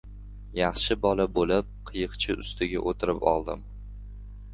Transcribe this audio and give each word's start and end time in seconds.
«Yaxshi 0.59 0.95
bola» 1.03 1.27
bo‘lib, 1.35 1.69
qiyiqcha 1.89 2.37
ustiga 2.45 2.81
o‘tirib 2.93 3.21
oldim. 3.33 3.63